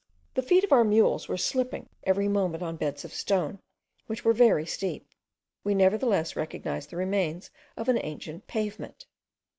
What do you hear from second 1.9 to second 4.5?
every moment on beds of stone, which were